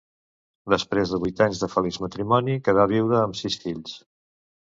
Després 0.73 1.11
de 1.15 1.19
vuit 1.23 1.43
anys 1.45 1.59
de 1.65 1.69
feliç 1.73 1.99
matrimoni, 2.05 2.57
quedà 2.69 2.87
vídua, 2.93 3.19
amb 3.27 3.37
sis 3.43 3.59
fills. 3.67 3.93